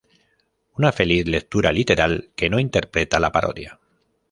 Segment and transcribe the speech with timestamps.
[0.77, 3.79] Una feliz lectura literal, que no interpreta la parodia.